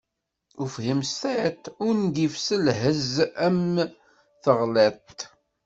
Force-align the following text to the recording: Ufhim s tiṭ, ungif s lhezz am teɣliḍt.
Ufhim 0.63 1.01
s 1.11 1.11
tiṭ, 1.21 1.61
ungif 1.87 2.35
s 2.45 2.47
lhezz 2.65 3.11
am 3.45 3.59
teɣliḍt. 4.43 5.19